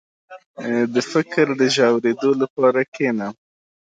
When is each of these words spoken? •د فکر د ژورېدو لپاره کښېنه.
•د 0.93 0.95
فکر 1.11 1.45
د 1.59 1.61
ژورېدو 1.75 2.29
لپاره 2.41 2.79
کښېنه. 2.93 3.27